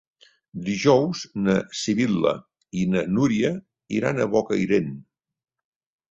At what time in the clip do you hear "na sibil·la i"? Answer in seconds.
1.47-2.85